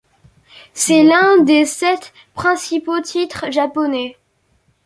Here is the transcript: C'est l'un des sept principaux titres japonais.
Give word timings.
C'est 0.73 1.03
l'un 1.03 1.43
des 1.43 1.63
sept 1.63 2.11
principaux 2.33 3.01
titres 3.01 3.51
japonais. 3.51 4.17